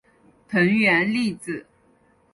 [0.47, 1.67] 藤原丽子